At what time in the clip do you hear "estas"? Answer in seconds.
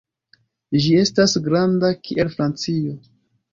1.01-1.37